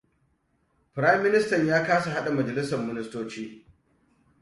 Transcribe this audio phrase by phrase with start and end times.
[0.95, 3.49] Firayim ministan ya kasa hada majalisar ministoci.